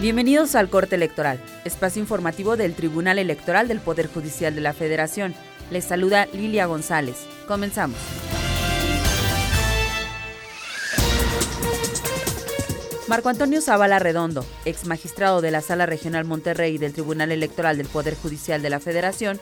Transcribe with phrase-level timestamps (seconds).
[0.00, 5.34] Bienvenidos al Corte Electoral, espacio informativo del Tribunal Electoral del Poder Judicial de la Federación.
[5.70, 7.26] Les saluda Lilia González.
[7.46, 7.98] Comenzamos.
[13.08, 17.88] Marco Antonio Zavala Redondo, ex magistrado de la Sala Regional Monterrey del Tribunal Electoral del
[17.88, 19.38] Poder Judicial de la Federación,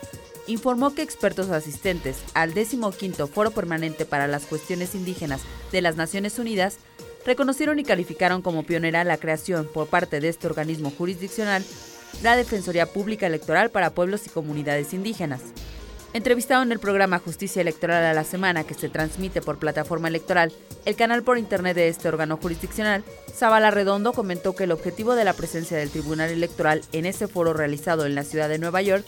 [0.48, 6.40] informó que expertos asistentes al 15 Foro Permanente para las Cuestiones Indígenas de las Naciones
[6.40, 6.79] Unidas
[7.29, 11.62] reconocieron y calificaron como pionera la creación por parte de este organismo jurisdiccional
[12.23, 15.42] la Defensoría Pública Electoral para Pueblos y Comunidades Indígenas.
[16.14, 20.52] Entrevistado en el programa Justicia Electoral a la Semana que se transmite por plataforma electoral,
[20.87, 25.24] el canal por internet de este órgano jurisdiccional, Zabala Redondo comentó que el objetivo de
[25.24, 29.04] la presencia del Tribunal Electoral en ese foro realizado en la ciudad de Nueva York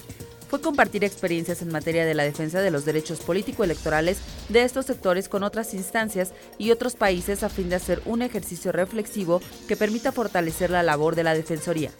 [0.50, 4.18] fue compartir experiencias en materia de la defensa de los derechos político-electorales
[4.48, 8.72] de estos sectores con otras instancias y otros países a fin de hacer un ejercicio
[8.72, 11.92] reflexivo que permita fortalecer la labor de la Defensoría.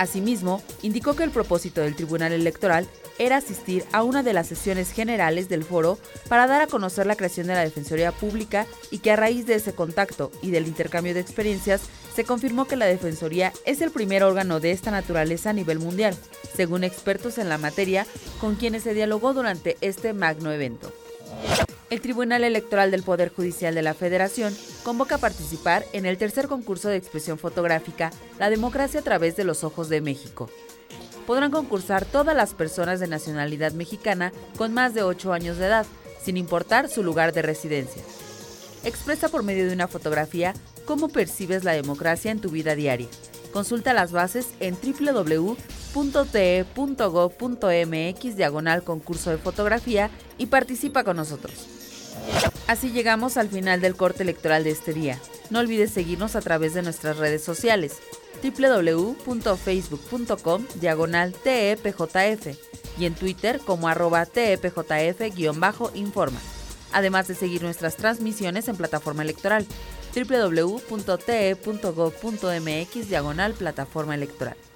[0.00, 2.88] Asimismo, indicó que el propósito del Tribunal Electoral
[3.18, 7.16] era asistir a una de las sesiones generales del foro para dar a conocer la
[7.16, 11.12] creación de la Defensoría Pública y que a raíz de ese contacto y del intercambio
[11.12, 11.82] de experiencias
[12.16, 16.16] se confirmó que la Defensoría es el primer órgano de esta naturaleza a nivel mundial,
[16.56, 18.06] según expertos en la materia
[18.40, 20.90] con quienes se dialogó durante este magno evento.
[21.90, 26.46] El Tribunal Electoral del Poder Judicial de la Federación convoca a participar en el tercer
[26.46, 30.48] concurso de expresión fotográfica La democracia a través de los ojos de México.
[31.26, 35.86] Podrán concursar todas las personas de nacionalidad mexicana con más de 8 años de edad,
[36.22, 38.02] sin importar su lugar de residencia.
[38.84, 43.08] Expresa por medio de una fotografía cómo percibes la democracia en tu vida diaria.
[43.52, 45.56] Consulta las bases en www.te.gov.mx
[48.36, 51.66] diagonal concurso de fotografía y participa con nosotros.
[52.66, 55.18] Así llegamos al final del corte electoral de este día.
[55.50, 57.96] No olvides seguirnos a través de nuestras redes sociales
[58.42, 62.56] www.facebook.com diagonal TEPJF
[62.98, 66.40] y en Twitter como arroba TEPJF-informa,
[66.92, 69.66] además de seguir nuestras transmisiones en plataforma electoral
[70.14, 71.08] www.te.gov.mx
[73.08, 74.69] diagonal plataforma electoral.